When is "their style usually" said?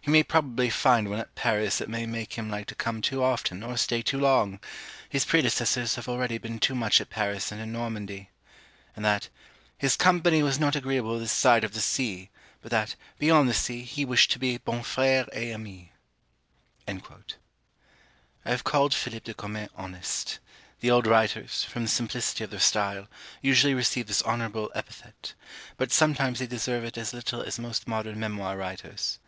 22.50-23.74